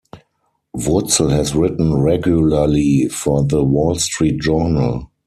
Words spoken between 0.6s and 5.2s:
Wurtzel has written regularly for The Wall Street Journal.